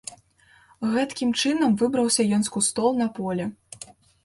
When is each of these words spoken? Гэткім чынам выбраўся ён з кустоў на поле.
Гэткім 0.93 1.35
чынам 1.43 1.77
выбраўся 1.83 2.27
ён 2.39 2.49
з 2.49 2.55
кустоў 2.59 2.89
на 3.05 3.11
поле. 3.21 3.49